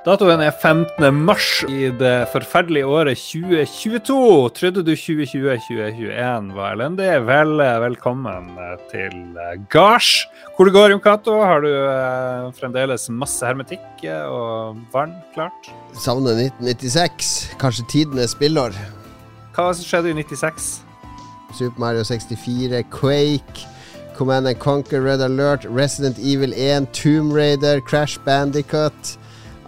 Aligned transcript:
Datoen 0.00 0.40
er 0.40 0.54
15. 0.56 1.12
mars 1.12 1.58
i 1.68 1.90
det 1.92 2.30
forferdelige 2.32 2.88
året 2.88 3.18
2022. 3.20 4.14
Trodde 4.56 4.84
du 4.86 4.94
2020-2021 4.96 6.48
var 6.56 6.72
elendig? 6.72 7.08
Vel, 7.28 7.60
velkommen 7.84 8.48
til 8.88 9.18
gards. 9.68 10.24
Hvor 10.56 10.64
det 10.64 10.72
går, 10.78 10.94
Jon 10.94 11.04
Cato? 11.04 11.36
Har 11.44 11.60
du 11.60 11.68
eh, 11.68 12.48
fremdeles 12.56 13.10
masse 13.12 13.44
hermetikk 13.44 14.00
og 14.24 14.80
vann 14.94 15.12
klart? 15.36 15.68
Savner 15.92 16.46
1996. 16.48 17.36
Kanskje 17.60 17.84
tidenes 17.92 18.32
spillår. 18.32 18.72
Hva 19.52 19.68
skjedde 19.76 20.14
i 20.14 20.16
96? 20.16 20.72
Super 21.60 21.76
Mario 21.76 22.08
64, 22.08 22.86
Quake, 22.88 23.68
Command 24.16 24.48
and 24.48 24.64
Conquer, 24.64 25.04
Red 25.04 25.20
Alert, 25.20 25.68
Resident 25.68 26.16
Evil 26.16 26.56
1, 26.56 26.88
Tomb 26.96 27.36
Raider, 27.36 27.84
Crash 27.84 28.16
Bandicut. 28.24 29.18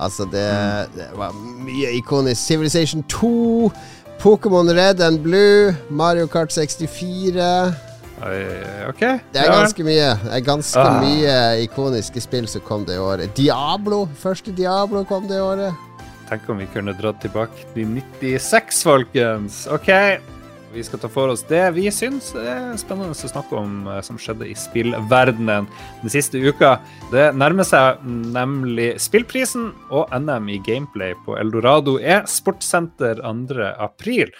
Altså, 0.04 0.24
det, 0.32 0.44
det 0.96 1.08
var 1.18 1.32
mye 1.64 1.92
ikonisk. 1.98 2.40
Civilization 2.42 3.02
2, 3.08 3.70
Pokémon 4.22 4.68
Red 4.76 5.00
and 5.00 5.18
Blue, 5.24 5.72
Mario 5.90 6.26
Kart 6.30 6.52
64. 6.52 7.74
Oi, 8.22 8.42
OK. 8.88 9.00
Det 9.34 9.40
er 9.42 9.48
ganske 9.50 9.82
mye. 9.86 10.10
Det 10.22 10.34
er 10.36 10.44
ganske 10.46 10.78
Ah. 10.78 11.00
mye 11.02 11.38
ikoniske 11.64 12.20
spill 12.22 12.46
som 12.46 12.62
kom 12.62 12.84
det 12.86 12.98
året. 13.02 13.32
Diablo. 13.34 14.04
Første 14.22 14.52
Diablo 14.54 15.02
kom 15.04 15.26
det 15.28 15.40
året. 15.42 15.74
Tenk 16.30 16.46
om 16.48 16.58
vi 16.62 16.68
kunne 16.72 16.94
dratt 16.96 17.18
tilbake 17.20 17.66
til 17.74 17.86
96, 18.20 18.82
folkens. 18.86 19.66
OK. 19.74 19.90
Vi 20.72 20.82
skal 20.84 21.02
ta 21.02 21.08
for 21.12 21.28
oss 21.28 21.42
det 21.48 21.60
vi 21.76 21.84
syns 21.92 22.30
er 22.38 22.72
spennende 22.80 23.12
å 23.12 23.30
snakke 23.30 23.58
om 23.58 23.84
eh, 23.92 24.00
som 24.04 24.16
skjedde 24.20 24.48
i 24.48 24.54
spillverdenen 24.56 25.68
den 26.00 26.12
siste 26.12 26.40
uka. 26.40 26.78
Det 27.12 27.28
nærmer 27.36 27.66
seg 27.68 28.00
nemlig 28.06 28.94
spillprisen 29.02 29.68
og 29.92 30.12
NM 30.16 30.48
i 30.48 30.58
gameplay 30.64 31.12
på 31.26 31.36
Eldorado 31.40 31.98
e-sportsenter 32.00 33.20
2. 33.20 33.68
april. 33.84 34.32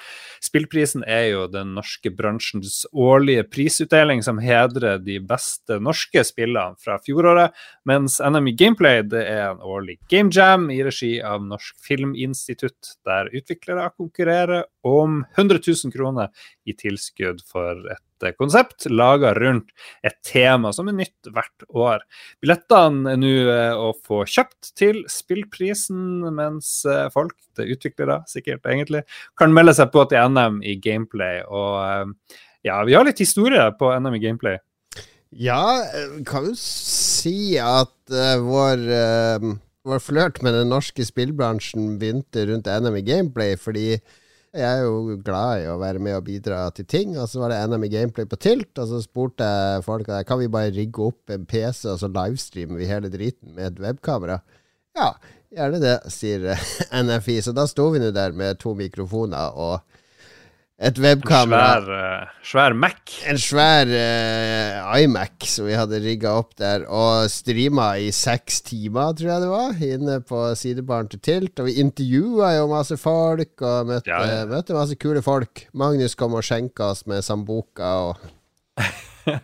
Spillprisen 0.43 1.05
er 1.07 1.29
jo 1.31 1.45
den 1.47 1.77
norske 1.77 2.11
bransjens 2.11 2.81
årlige 2.91 3.45
prisutdeling 3.47 4.25
som 4.27 4.41
hedrer 4.43 4.99
de 4.99 5.21
beste 5.23 5.79
norske 5.79 6.25
spillene 6.27 6.75
fra 6.83 6.97
fjoråret, 7.05 7.55
mens 7.87 8.19
NM 8.19 8.51
i 8.51 8.57
Gameplay 8.59 9.05
det 9.07 9.23
er 9.31 9.53
en 9.53 9.63
årlig 9.63 10.01
game 10.11 10.35
jam 10.35 10.67
i 10.75 10.81
regi 10.83 11.15
av 11.23 11.45
Norsk 11.47 11.79
Filminstitutt, 11.87 12.97
der 13.07 13.31
utviklere 13.31 13.91
konkurrerer 13.95 14.67
om 14.83 15.23
100 15.37 15.63
000 15.63 15.95
kroner 15.95 16.33
i 16.67 16.75
tilskudd 16.75 17.45
for 17.47 17.79
et 17.93 18.03
konsept 18.39 18.87
laga 18.91 19.33
rundt 19.35 19.73
et 20.07 20.17
tema 20.27 20.71
som 20.73 20.89
er 20.89 20.97
nytt 21.01 21.31
hvert 21.35 21.67
år. 21.69 22.05
Billettene 22.43 23.13
er 23.13 23.21
nå 23.21 23.33
eh, 23.51 23.75
å 23.75 23.91
få 24.07 24.23
kjøpt 24.29 24.73
til 24.79 25.03
spillprisen, 25.11 26.23
mens 26.37 26.75
eh, 26.87 27.09
folk, 27.15 27.35
det 27.57 27.67
er 27.67 27.75
utviklere 27.75 28.21
sikkert 28.31 28.71
egentlig, 28.71 29.03
kan 29.39 29.55
melde 29.55 29.75
seg 29.77 29.91
på 29.95 30.07
til 30.11 30.33
NM 30.33 30.63
i 30.63 30.79
gameplay. 30.83 31.43
Og 31.49 31.81
eh, 31.83 32.39
ja, 32.69 32.79
vi 32.87 32.95
har 32.95 33.07
litt 33.09 33.23
historie 33.23 33.67
på 33.79 33.91
NM 33.99 34.21
i 34.21 34.23
gameplay. 34.23 34.63
Ja, 35.33 35.83
kan 36.29 36.51
jo 36.51 36.57
si 36.61 37.57
at 37.57 37.95
uh, 38.13 38.37
vår, 38.45 38.83
uh, 38.85 39.47
vår 39.89 40.03
flørt 40.05 40.43
med 40.45 40.53
den 40.59 40.69
norske 40.69 41.07
spillbransjen 41.09 41.95
begynte 42.01 42.45
rundt 42.51 42.69
NM 42.69 42.99
i 43.01 43.05
Gameplay, 43.07 43.57
fordi 43.57 43.97
jeg 44.53 44.69
er 44.69 44.83
jo 44.85 45.17
glad 45.25 45.63
i 45.63 45.69
å 45.73 45.79
være 45.81 46.01
med 46.03 46.19
og 46.19 46.27
bidra 46.27 46.67
til 46.77 46.87
ting. 46.89 47.15
Og 47.17 47.29
så 47.31 47.41
var 47.41 47.53
det 47.53 47.61
NM 47.71 47.87
i 47.87 47.93
Gameplay 47.93 48.29
på 48.29 48.39
Tilt, 48.41 48.73
og 48.77 48.91
så 48.91 49.01
spurte 49.01 49.49
jeg 49.49 49.85
folk 49.87 50.11
kan 50.29 50.41
vi 50.41 50.51
bare 50.53 50.75
rigge 50.75 51.07
opp 51.09 51.33
en 51.33 51.47
PC, 51.49 51.87
og 51.95 52.03
så 52.03 52.11
livestreamer 52.13 52.83
vi 52.83 52.91
hele 52.91 53.13
driten 53.13 53.55
med 53.57 53.71
et 53.71 53.81
webkamera. 53.87 54.43
Ja, 54.99 55.15
gjerne 55.57 55.81
det, 55.81 55.97
sier 56.13 56.45
eh, 56.53 56.69
NFI. 57.01 57.41
Så 57.47 57.57
da 57.57 57.65
sto 57.71 57.89
vi 57.95 58.03
nå 58.03 58.13
der 58.13 58.37
med 58.37 58.61
to 58.61 58.75
mikrofoner 58.77 59.57
og 59.57 59.81
et 60.83 60.99
webkamera. 60.99 61.67
Svær, 61.79 61.89
uh, 61.95 62.31
svær 62.47 62.75
Mac. 62.75 63.13
En 63.31 63.39
svær 63.39 63.91
uh, 63.93 64.99
iMac 64.99 65.47
som 65.47 65.69
vi 65.69 65.77
hadde 65.79 66.01
rigga 66.03 66.33
opp 66.41 66.57
der, 66.59 66.85
og 66.91 67.29
streama 67.31 67.93
i 68.03 68.11
seks 68.15 68.61
timer, 68.67 69.15
tror 69.19 69.31
jeg 69.31 69.45
det 69.45 69.51
var, 69.53 69.83
inne 69.87 70.19
på 70.27 70.43
sidebaren 70.59 71.11
til 71.13 71.23
Tilt. 71.23 71.55
Og 71.63 71.71
vi 71.71 71.79
intervjua 71.83 72.55
jo 72.59 72.69
masse 72.73 72.99
folk, 73.01 73.55
og 73.63 73.93
møtte, 73.93 74.11
Ja, 74.11 74.23
ja. 74.27 74.45
møtte 74.51 74.77
masse 74.77 74.99
kule 74.99 75.23
folk. 75.23 75.67
Magnus 75.79 76.19
kom 76.19 76.35
og 76.39 76.47
skjenka 76.47 76.91
oss 76.93 77.07
med 77.11 77.23
sambuca 77.27 77.95
og 78.09 78.31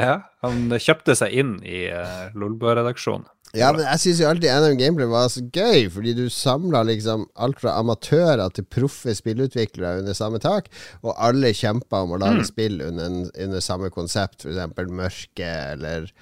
Ja, 0.00 0.20
han 0.44 0.70
kjøpte 0.70 1.16
seg 1.18 1.34
inn 1.42 1.56
i 1.66 1.84
uh, 1.90 2.30
Lolbø-redaksjonen. 2.38 3.26
Ja, 3.56 3.72
men 3.74 3.82
jeg 3.82 3.98
syns 3.98 4.20
jo 4.22 4.28
alltid 4.30 4.50
NM 4.62 4.76
Gameplay 4.78 5.08
var 5.10 5.30
så 5.32 5.42
gøy, 5.42 5.88
fordi 5.90 6.12
du 6.14 6.24
samla 6.30 6.84
liksom 6.86 7.24
alt 7.34 7.58
fra 7.62 7.74
amatører 7.80 8.52
til 8.54 8.66
proffe 8.70 9.14
spillutviklere 9.18 10.04
under 10.04 10.14
samme 10.14 10.38
tak, 10.42 10.68
og 11.02 11.16
alle 11.18 11.50
kjempa 11.56 12.04
om 12.04 12.14
å 12.14 12.20
lage 12.22 12.46
spill 12.46 12.78
under, 12.86 13.24
under 13.34 13.64
samme 13.64 13.90
konsept, 13.94 14.46
f.eks. 14.46 14.84
Mørke 14.90 15.54
eller 15.72 16.12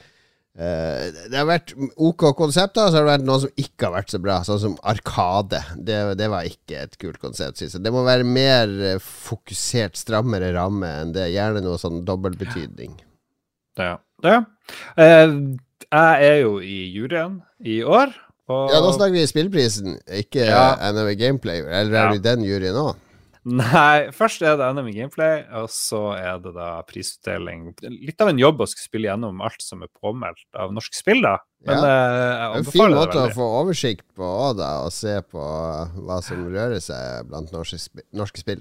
Uh, 0.58 1.12
Det 1.30 1.36
har 1.38 1.44
vært 1.46 1.70
OK 2.02 2.24
konsepter, 2.34 2.88
og 2.88 2.90
så 2.90 2.98
har 2.98 3.04
det 3.04 3.12
vært 3.12 3.26
noen 3.28 3.42
som 3.44 3.60
ikke 3.62 3.84
har 3.86 3.92
vært 3.94 4.10
så 4.10 4.18
bra, 4.18 4.38
sånn 4.42 4.58
som 4.58 4.72
Arkade. 4.90 5.60
Det, 5.76 5.98
det 6.18 6.26
var 6.32 6.48
ikke 6.48 6.80
et 6.82 6.96
kult 6.98 7.20
konsept, 7.22 7.60
synes 7.60 7.76
jeg. 7.76 7.84
Det 7.84 7.92
må 7.94 8.02
være 8.02 8.26
mer 8.26 8.72
eh, 8.88 8.98
fokusert, 8.98 9.94
strammere 10.00 10.50
ramme 10.56 10.90
enn 11.04 11.14
det. 11.14 11.28
Gjerne 11.30 11.62
noe 11.62 11.78
sånn 11.78 12.00
dobbeltbetydning. 12.08 12.98
Ja. 13.78 13.92
Det, 14.18 14.34
ja. 14.34 14.40
Eh, 14.98 15.36
jeg 15.92 16.30
er 16.30 16.40
jo 16.42 16.58
i 16.60 16.78
juryen 16.94 17.42
i 17.64 17.80
år. 17.82 18.14
Og 18.48 18.70
Ja, 18.72 18.80
nå 18.80 18.94
snakker 18.96 19.12
vi 19.18 19.26
spillprisen, 19.28 19.98
ikke 20.08 20.46
Ja. 20.48 20.76
NM 20.92 21.10
Gameplay. 21.20 21.60
Eller 21.60 21.92
er 21.94 22.06
Ja. 22.08 22.12
du 22.12 22.18
den 22.18 22.44
juryen 22.44 22.74
òg? 22.74 22.96
Nei, 23.48 24.10
først 24.12 24.42
er 24.42 24.56
det 24.58 24.66
NM 24.76 24.90
gameplay, 24.92 25.44
og 25.56 25.68
så 25.72 26.12
er 26.18 26.38
det 26.42 26.52
da 26.54 26.82
prisutdeling. 26.82 27.74
Litt 27.80 28.20
av 28.20 28.28
en 28.28 28.36
jobb 28.38 28.58
å 28.60 28.66
skulle 28.68 28.88
spille 28.88 29.08
gjennom 29.08 29.40
alt 29.40 29.62
som 29.62 29.82
er 29.82 29.88
påmeldt 30.02 30.44
av 30.54 30.70
norsk 30.72 30.92
spill, 30.92 31.22
da. 31.22 31.38
Men 31.64 31.76
Ja. 31.78 31.84
eh, 31.84 32.52
jeg 32.52 32.56
en 32.58 32.64
fin 32.72 32.92
måte 32.92 33.16
å 33.16 33.32
få 33.32 33.46
oversikt 33.64 34.04
på 34.16 34.22
òg, 34.24 34.58
da, 34.58 34.84
og 34.84 34.92
se 34.92 35.20
på 35.22 35.38
hva 36.04 36.22
som 36.22 36.44
rører 36.44 36.80
seg 36.82 37.28
blant 37.28 37.50
norske, 37.52 37.78
norske 38.12 38.38
spill. 38.38 38.60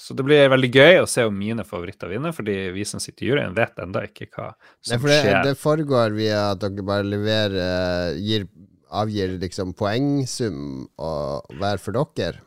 Så 0.00 0.16
det 0.16 0.24
blir 0.24 0.48
veldig 0.48 0.70
gøy 0.72 1.02
å 1.02 1.08
se 1.10 1.26
om 1.28 1.34
mine 1.36 1.64
favoritter 1.68 2.08
vinner, 2.08 2.32
fordi 2.32 2.56
vi 2.72 2.86
som 2.88 3.02
sitter 3.02 3.26
i 3.26 3.30
juryen, 3.30 3.56
vet 3.56 3.82
ennå 3.84 4.00
ikke 4.08 4.30
hva 4.32 4.46
Nei, 4.54 4.80
som 4.88 5.02
for 5.02 5.12
det, 5.12 5.18
skjer. 5.26 5.40
det 5.44 5.56
foregår 5.60 6.14
via 6.16 6.44
at 6.54 6.62
dere 6.62 6.86
bare 6.88 7.04
leverer 7.06 8.16
gir, 8.16 8.48
Avgir 8.90 9.36
liksom 9.38 9.74
poengsum 9.78 10.88
og 10.98 11.52
hver 11.60 11.78
for 11.78 11.94
dere. 12.16 12.40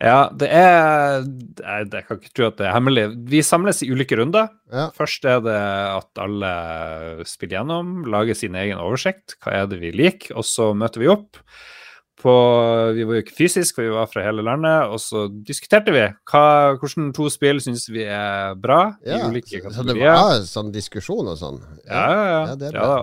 Ja, 0.00 0.30
det 0.32 0.46
er 0.54 1.24
jeg, 1.24 1.88
jeg 1.92 2.04
kan 2.06 2.20
ikke 2.20 2.30
tro 2.36 2.46
at 2.46 2.60
det 2.60 2.68
er 2.68 2.76
hemmelig. 2.76 3.02
Vi 3.28 3.42
samles 3.44 3.82
i 3.84 3.90
ulike 3.90 4.16
runder. 4.16 4.46
Ja. 4.72 4.86
Først 4.96 5.26
er 5.28 5.42
det 5.44 5.56
at 5.58 6.22
alle 6.24 6.52
spiller 7.28 7.58
gjennom, 7.58 8.06
lager 8.08 8.38
sin 8.38 8.56
egen 8.56 8.80
oversikt. 8.80 9.36
Hva 9.44 9.58
er 9.58 9.68
det 9.68 9.80
vi 9.82 9.92
liker? 9.92 10.38
Og 10.40 10.46
så 10.48 10.70
møter 10.78 11.04
vi 11.04 11.10
opp. 11.12 11.42
På, 12.20 12.32
vi 12.96 13.04
var 13.08 13.16
jo 13.16 13.22
ikke 13.24 13.36
fysisk, 13.38 13.74
for 13.78 13.86
vi 13.86 13.92
var 13.94 14.06
fra 14.12 14.22
hele 14.26 14.42
landet. 14.44 14.90
Og 14.92 15.00
så 15.00 15.26
diskuterte 15.46 15.92
vi 15.94 16.02
hva, 16.30 16.44
hvordan 16.80 17.12
to 17.16 17.30
spill 17.32 17.60
syns 17.64 17.86
vi 17.88 18.04
er 18.04 18.54
bra 18.60 18.82
Ja, 19.06 19.22
i 19.22 19.30
ulike 19.30 19.62
så, 19.62 19.70
så 19.72 19.86
det 19.86 19.94
kategorier. 19.96 20.18
var 20.20 20.44
sånn 20.50 20.72
diskusjon 20.74 21.30
og 21.32 21.38
sånn? 21.40 21.62
Ja, 21.88 22.04
ja, 22.12 22.28
ja. 22.28 22.42
Ja, 22.60 22.70
ja 22.74 23.00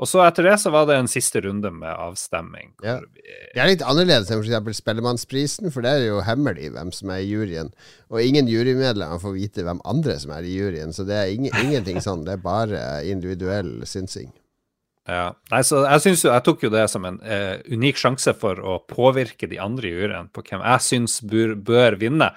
Og 0.00 0.08
så 0.08 0.22
etter 0.24 0.46
det 0.48 0.54
så 0.62 0.70
var 0.72 0.86
det 0.88 0.94
en 0.96 1.08
siste 1.12 1.42
runde 1.44 1.68
med 1.76 1.92
avstemming. 1.92 2.70
Ja. 2.84 2.98
vi- 3.00 3.20
Det 3.54 3.60
er 3.60 3.66
litt 3.68 3.82
annerledes 3.84 4.30
enn 4.32 4.40
f.eks. 4.40 4.78
Spellemannsprisen, 4.80 5.70
for 5.72 5.82
det 5.84 5.90
er 5.90 6.06
jo 6.06 6.20
hemmelig 6.24 6.70
hvem 6.72 6.92
som 6.92 7.10
er 7.10 7.20
i 7.20 7.28
juryen. 7.28 7.68
Og 8.10 8.22
ingen 8.24 8.46
jurymedlemmer 8.48 9.20
får 9.20 9.34
vite 9.36 9.62
hvem 9.66 9.80
andre 9.84 10.18
som 10.18 10.30
er 10.32 10.42
i 10.48 10.54
juryen, 10.56 10.92
så 10.96 11.04
det 11.04 11.16
er 11.18 11.32
ing 11.34 11.50
ingenting 11.52 12.00
sånn. 12.00 12.24
Det 12.24 12.32
er 12.38 12.44
bare 12.44 13.04
individuell 13.04 13.82
synsing. 13.84 14.32
Ja. 15.08 15.32
Nei, 15.50 15.60
så 15.66 15.82
jeg, 15.86 16.02
synes 16.04 16.22
jeg 16.28 16.44
tok 16.46 16.64
jo 16.66 16.70
det 16.72 16.84
som 16.92 17.06
en 17.08 17.18
eh, 17.24 17.58
unik 17.72 17.98
sjanse 17.98 18.34
for 18.38 18.60
å 18.60 18.78
påvirke 18.88 19.48
de 19.50 19.58
andre 19.62 19.88
i 19.88 19.92
juryen 19.94 20.28
på 20.34 20.44
hvem 20.44 20.62
jeg 20.62 20.86
syns 20.86 21.20
bør, 21.26 21.54
bør 21.56 21.96
vinne. 22.00 22.30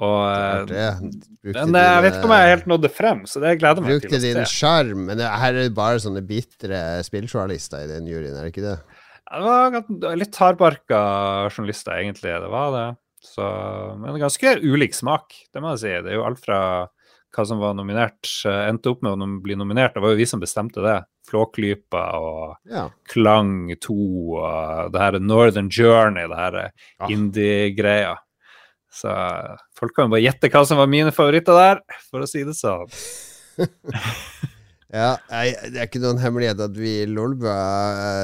Og, 0.00 0.20
Klart 0.24 0.70
eh, 0.72 1.00
det. 1.00 1.56
Men 1.56 1.74
eh, 1.76 1.88
jeg 1.88 2.04
vet 2.04 2.18
ikke 2.18 2.30
om 2.30 2.36
jeg 2.36 2.54
helt 2.54 2.70
nådde 2.70 2.92
frem, 2.92 3.24
så 3.28 3.42
det 3.42 3.56
gleder 3.60 3.84
meg 3.84 3.96
Brukte 3.96 4.12
til 4.12 4.16
Brukte 4.16 4.38
din 4.40 4.52
sjarm, 4.52 5.04
men 5.08 5.20
det, 5.20 5.28
her 5.42 5.56
er 5.56 5.66
det 5.66 5.76
bare 5.76 6.00
sånne 6.04 6.22
bitre 6.28 6.80
spilljournalister 7.08 7.84
i 7.84 7.90
den 7.90 8.08
juryen, 8.08 8.36
er 8.36 8.46
det 8.46 8.54
ikke 8.54 8.68
det? 8.68 8.78
Ja, 9.30 9.68
Det 9.70 9.98
var 10.04 10.16
litt 10.18 10.40
hardbarka 10.42 11.02
journalister, 11.52 11.98
egentlig. 12.00 12.32
Det 12.42 12.50
var 12.50 12.72
det. 12.74 12.86
Så, 13.22 13.44
men 14.00 14.16
ganske 14.18 14.56
ulik 14.64 14.96
smak, 14.96 15.36
det 15.52 15.62
må 15.62 15.74
jeg 15.74 15.82
si. 15.82 15.92
Det 16.02 16.14
er 16.14 16.18
jo 16.18 16.24
alt 16.26 16.40
fra 16.42 16.60
hva 17.30 17.44
som 17.46 17.60
var 17.62 17.76
nominert, 17.78 18.26
eh, 18.48 18.64
endte 18.70 18.90
opp 18.90 19.04
med 19.06 19.14
å 19.14 19.28
bli 19.42 19.54
nominert. 19.58 19.94
Det 19.94 20.02
var 20.02 20.14
jo 20.14 20.20
vi 20.20 20.26
som 20.26 20.42
bestemte 20.42 20.82
det. 20.82 20.98
Flåklypa 21.30 22.02
og 22.18 22.56
Ja. 22.70 22.88
Klang 23.08 23.70
2 23.80 23.96
og 24.40 24.92
det 24.92 25.00
her 25.00 25.18
Northern 25.22 25.70
Journey, 25.70 26.26
det 26.28 26.36
her 26.42 26.58
Ja. 27.00 27.06
indie-greia. 27.08 28.16
Så 28.90 29.08
folk 29.78 29.94
kan 29.94 30.10
bare 30.10 30.24
gjette 30.24 30.50
hva 30.50 30.64
som 30.66 30.76
var 30.82 30.88
mine 30.90 31.12
favoritter 31.14 31.54
der, 31.54 31.80
for 32.10 32.20
å 32.24 32.28
si 32.28 32.42
det 32.44 32.56
sånn. 32.58 32.90
Ja, 34.90 35.12
jeg, 35.30 35.70
Det 35.70 35.78
er 35.78 35.86
ikke 35.86 36.00
noen 36.02 36.18
hemmelighet 36.18 36.58
at 36.64 36.74
vi 36.74 36.96
i 37.04 37.06
Lolbua, 37.06 37.52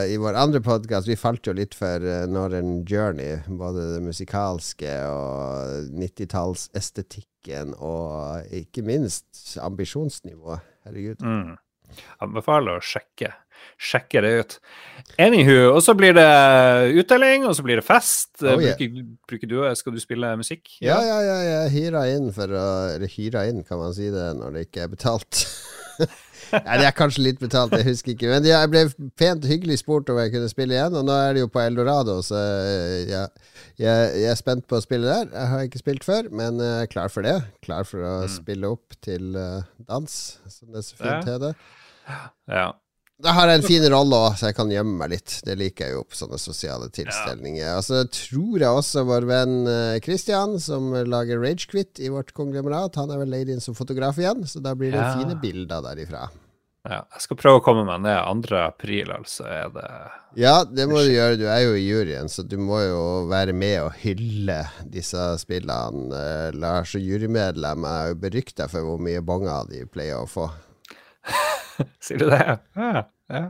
eh, 0.03 0.15
i 0.15 0.17
vår 0.19 0.35
andre 0.35 0.59
podkast, 0.65 1.07
vi 1.07 1.15
falt 1.15 1.47
jo 1.47 1.53
litt 1.55 1.77
for 1.79 2.03
uh, 2.03 2.25
Northern 2.27 2.81
Journey. 2.83 3.37
Både 3.47 3.85
det 3.95 4.01
musikalske 4.03 4.97
og 5.07 5.93
90-tallsestetikken 5.95 7.77
og 7.79 8.51
ikke 8.51 8.83
minst 8.83 9.55
ambisjonsnivået. 9.63 10.67
Herregud. 10.89 11.23
Mm. 11.23 11.55
Anbefaler 12.25 12.79
å 12.79 12.85
sjekke, 12.85 13.33
sjekke 13.77 14.23
det 14.25 14.33
ut. 14.41 14.59
Anywho, 15.23 15.73
og 15.75 15.81
så 15.85 15.95
blir 15.97 16.17
det 16.17 16.27
utdeling, 17.01 17.47
og 17.49 17.57
så 17.57 17.65
blir 17.67 17.81
det 17.81 17.87
fest. 17.87 18.35
Oh, 18.43 18.57
yeah. 18.57 18.77
bruker, 18.77 19.09
bruker, 19.31 19.51
du, 19.51 19.59
skal 19.79 19.97
du 19.97 20.03
spille 20.03 20.35
musikk? 20.41 20.69
Ja, 20.85 20.99
ja, 21.05 21.19
ja. 21.25 21.39
Jeg 21.51 21.75
hyra 21.77 22.07
inn 22.13 22.29
for 22.37 22.53
Eller 22.53 23.11
hyra 23.17 23.47
inn, 23.49 23.65
kan 23.65 23.81
man 23.81 23.97
si 23.97 24.11
det, 24.13 24.31
når 24.41 24.57
det 24.57 24.69
ikke 24.69 24.87
er 24.87 24.93
betalt. 24.93 25.45
Nei, 26.53 26.77
det 26.79 26.87
er 26.87 26.95
kanskje 26.95 27.25
litt 27.25 27.41
betalt, 27.43 27.75
jeg 27.75 27.87
husker 27.89 28.13
ikke. 28.13 28.29
Men 28.31 28.47
jeg 28.47 28.71
ble 28.71 28.83
pent 29.19 29.47
hyggelig 29.49 29.81
spurt 29.83 30.11
om 30.13 30.21
jeg 30.21 30.33
kunne 30.35 30.51
spille 30.51 30.77
igjen, 30.77 30.95
og 30.99 31.07
nå 31.09 31.17
er 31.17 31.35
det 31.35 31.43
jo 31.43 31.51
på 31.53 31.63
Eldorado, 31.63 32.19
så 32.25 32.39
jeg, 32.39 33.31
jeg, 33.81 34.13
jeg 34.21 34.29
er 34.31 34.39
spent 34.39 34.67
på 34.71 34.79
å 34.79 34.85
spille 34.85 35.09
der. 35.11 35.33
Jeg 35.33 35.53
har 35.53 35.67
ikke 35.67 35.83
spilt 35.83 36.07
før, 36.07 36.31
men 36.31 36.61
jeg 36.63 36.85
er 36.85 36.93
klar 36.93 37.11
for 37.13 37.27
det. 37.27 37.39
Klar 37.67 37.89
for 37.89 38.05
å 38.05 38.15
mm. 38.27 38.37
spille 38.37 38.71
opp 38.77 38.99
til 39.05 39.35
uh, 39.35 39.67
dans, 39.89 40.21
som 40.53 40.77
det 40.77 40.87
så 40.87 41.01
fint 41.01 41.33
heter. 41.33 41.57
Ja. 41.57 41.83
Har 43.25 43.49
jeg 43.49 43.59
en 43.63 43.65
fin 43.65 43.85
rolle 43.91 44.19
òg, 44.27 44.35
så 44.37 44.51
jeg 44.51 44.57
kan 44.59 44.71
gjemme 44.71 44.99
meg 45.01 45.15
litt. 45.15 45.39
Det 45.47 45.55
liker 45.57 45.89
jeg 45.89 45.97
jo 45.97 46.03
på 46.05 46.19
sånne 46.19 46.39
sosiale 46.41 46.91
tilstelninger. 46.93 47.63
Ja. 47.65 47.79
Så 47.85 48.03
tror 48.13 48.61
jeg 48.61 48.81
også 48.83 49.07
vår 49.09 49.29
venn 49.31 49.55
Christian, 50.05 50.59
som 50.61 50.93
lager 51.09 51.41
Ragequit 51.41 52.03
i 52.05 52.13
vårt 52.13 52.35
konglomerat, 52.37 52.99
han 53.01 53.15
er 53.15 53.23
vel 53.25 53.33
leid 53.33 53.55
inn 53.55 53.65
som 53.65 53.79
fotograf 53.79 54.21
igjen, 54.21 54.45
så 54.45 54.61
da 54.61 54.77
blir 54.77 54.93
det 54.93 55.01
ja. 55.01 55.15
fine 55.17 55.39
bilder 55.41 55.87
derifra. 55.89 56.27
Ja, 56.87 57.01
jeg 57.17 57.23
skal 57.25 57.39
prøve 57.41 57.59
å 57.59 57.65
komme 57.65 57.83
meg 57.87 58.05
ned 58.05 58.47
2. 58.47 58.59
april, 58.63 59.11
altså. 59.17 59.47
Er 59.51 59.73
det 59.75 59.89
Ja, 60.39 60.61
det 60.69 60.87
må 60.87 61.01
du 61.03 61.11
gjøre. 61.11 61.39
Du 61.41 61.47
er 61.51 61.65
jo 61.65 61.73
i 61.75 61.83
juryen, 61.83 62.31
så 62.31 62.45
du 62.47 62.57
må 62.63 62.79
jo 62.85 63.01
være 63.31 63.55
med 63.57 63.81
og 63.89 63.97
hylle 64.05 64.61
disse 64.93 65.25
spillene. 65.43 66.07
Eh, 66.15 66.51
Lars 66.55 66.95
og 66.95 67.03
jurymedlem 67.03 67.89
er 67.91 68.13
jo 68.13 68.21
berykta 68.23 68.69
for 68.71 68.87
hvor 68.87 69.03
mye 69.03 69.25
bonger 69.25 69.67
de 69.73 69.83
pleier 69.91 70.21
å 70.21 70.31
få. 70.31 70.47
Sier 72.05 72.21
du 72.21 72.27
det? 72.31 72.59
Ja, 72.77 73.05
ja. 73.33 73.43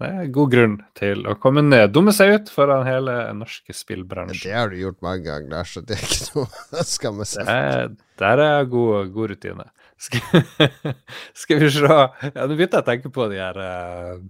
Det 0.00 0.08
er 0.08 0.30
god 0.32 0.52
grunn 0.54 0.76
til 0.96 1.26
å 1.28 1.34
komme 1.40 1.62
ned. 1.66 1.92
Dumme 1.92 2.14
seg 2.16 2.32
ut 2.32 2.52
foran 2.52 2.86
hele 2.88 3.16
norske 3.36 3.74
spillbransjen. 3.76 4.46
Det 4.48 4.56
har 4.56 4.72
du 4.72 4.78
gjort 4.80 5.00
mange 5.04 5.26
ganger, 5.26 5.68
så 5.68 5.84
det 5.84 5.98
er 5.98 6.06
ikke 6.06 6.30
noe 6.38 6.64
å 6.80 6.88
skamme 6.88 7.28
seg 7.28 7.44
over. 7.44 7.94
Der 8.20 8.44
er 8.46 8.68
god, 8.72 9.12
god 9.14 9.34
rutine. 9.34 9.68
Skal, 10.00 10.44
skal, 11.42 11.58
vi 11.60 11.72
se 11.74 11.84
Ja, 11.84 12.46
nå 12.48 12.54
begynte 12.54 12.78
jeg 12.78 12.86
å 12.86 12.88
tenke 12.88 13.10
på 13.12 13.26
de 13.28 13.36
her 13.36 13.58
uh, 13.60 14.22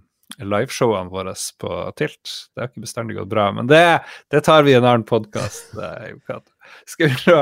liveshowene 0.43 1.11
våre 1.13 1.35
på 1.63 1.77
Tilt. 1.95 2.33
Det 2.51 2.59
har 2.63 2.71
ikke 2.71 2.83
bestandig 2.83 3.15
gått 3.15 3.31
bra, 3.31 3.47
men 3.55 3.71
det, 3.71 4.01
det 4.33 4.43
tar 4.47 4.67
vi 4.67 4.75
i 4.75 4.79
en 4.79 4.87
annen 4.87 5.07
podkast. 5.07 5.71
Uh, 5.79 6.43
skal 6.89 7.11
vi 7.11 7.19
se. 7.21 7.37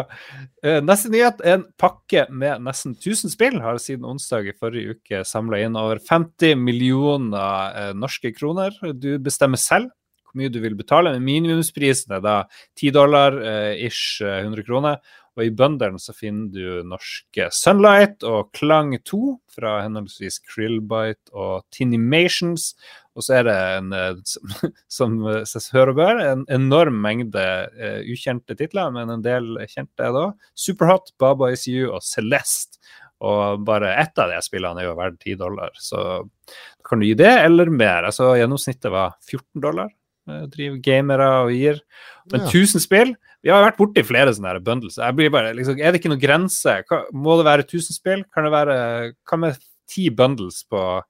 Uh, 0.65 0.79
neste 0.85 1.11
nyhet 1.13 1.43
en 1.47 1.67
pakke 1.79 2.25
med 2.31 2.65
nesten 2.65 2.95
1000 2.97 3.35
spill. 3.35 3.59
Har 3.63 3.79
siden 3.81 4.07
onsdag 4.09 4.49
i 4.49 4.57
forrige 4.57 4.97
uke 4.97 5.23
samla 5.27 5.61
inn 5.65 5.79
over 5.79 6.01
50 6.03 6.59
millioner 6.59 7.77
uh, 7.77 7.93
norske 7.97 8.33
kroner. 8.35 8.75
Du 8.93 9.15
bestemmer 9.21 9.61
selv 9.61 9.93
hvor 10.29 10.43
mye 10.43 10.51
du 10.53 10.59
vil 10.61 10.75
betale, 10.77 11.09
men 11.15 11.25
minimumsprisen 11.25 12.13
er 12.13 12.21
da 12.21 12.35
10 12.77 12.91
dollar, 12.93 13.33
uh, 13.33 13.73
ish 13.73 14.21
100 14.21 14.67
kroner. 14.67 14.99
Og 15.39 15.45
i 15.47 15.53
bøndelen 15.55 15.99
så 16.01 16.11
finner 16.11 16.49
du 16.51 16.87
norske 16.87 17.45
Sunlight 17.55 18.25
og 18.27 18.49
Klang 18.57 18.91
2 19.07 19.19
fra 19.55 19.77
henholdsvis 19.85 20.41
Krillbite 20.43 21.31
og 21.31 21.63
Tinimations. 21.71 22.73
Og 23.19 23.25
så 23.25 23.39
er 23.41 23.47
det 23.49 23.57
en, 23.75 23.91
som, 24.23 24.53
som 24.99 25.19
ses 25.49 25.69
hører 25.75 25.91
og 25.91 25.99
bør, 25.99 26.23
en 26.23 26.45
enorm 26.55 27.01
mengde 27.03 27.43
uh, 27.75 27.99
ukjente 28.07 28.55
titler, 28.55 28.93
men 28.95 29.11
en 29.11 29.25
del 29.25 29.57
kjente 29.67 30.11
da. 30.15 30.25
Superhot, 30.55 31.11
Baba 31.19 31.51
Is 31.51 31.67
You 31.67 31.91
og 31.91 32.03
Celeste. 32.05 32.79
Og 33.19 33.65
bare 33.67 33.97
ett 33.99 34.15
av 34.23 34.31
de 34.31 34.37
spillene 34.39 34.79
er 34.79 34.87
jo 34.87 34.95
verdt 34.95 35.17
10 35.25 35.41
dollar, 35.41 35.73
så 35.75 36.21
kan 36.87 37.01
du 37.01 37.09
gi 37.09 37.17
det 37.19 37.33
eller 37.43 37.67
mer. 37.67 38.07
Altså 38.07 38.29
Gjennomsnittet 38.39 38.93
var 38.93 39.17
14 39.27 39.59
dollar. 39.65 39.91
Uh, 40.29 40.45
driver 40.47 40.79
gamere 40.85 41.27
og 41.43 41.51
gir. 41.51 41.83
Men 42.31 42.47
ja. 42.47 42.53
1000 42.63 42.85
spill 42.85 43.17
vi 43.39 43.51
har 43.53 43.63
vært 43.63 43.77
borti 43.79 44.03
flere 44.03 44.31
sånne 44.35 44.57
bundles. 44.63 44.97
Jeg 44.99 45.15
blir 45.15 45.29
bare, 45.31 45.53
liksom, 45.55 45.77
er 45.79 45.93
det 45.93 46.01
ikke 46.01 46.11
noen 46.11 46.23
grense? 46.23 46.73
Må 47.15 47.37
det 47.39 47.45
være 47.47 47.63
1000 47.63 47.95
spill? 47.95 48.23
Kan 48.35 48.47
det 48.47 48.51
være 48.51 48.79
Hva 49.29 49.39
med 49.39 49.61
ti 49.89 50.09
bundles 50.13 50.65
på 50.69 50.81
eh, 50.99 51.05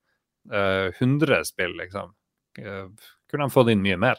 100 0.49 1.43
spill, 1.45 1.75
liksom? 1.77 2.15
Uh, 2.59 2.89
kunne 3.29 3.45
de 3.45 3.53
fått 3.53 3.69
inn 3.73 3.83
mye 3.83 3.99
mer? 4.01 4.17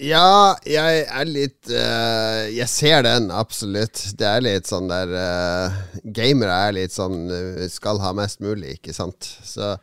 Ja, 0.00 0.56
jeg 0.66 1.04
er 1.06 1.28
litt 1.28 1.68
uh, 1.70 2.50
Jeg 2.50 2.66
ser 2.72 3.04
den, 3.06 3.28
absolutt. 3.30 4.00
Det 4.18 4.26
er 4.26 4.42
litt 4.42 4.66
sånn 4.66 4.88
der 4.90 5.12
uh, 5.12 5.76
Gamere 6.16 6.56
er 6.66 6.74
litt 6.80 6.96
sånn 6.96 7.28
skal 7.70 8.00
ha 8.02 8.10
mest 8.16 8.42
mulig, 8.42 8.80
ikke 8.80 8.96
sant. 8.96 9.28
Så, 9.46 9.76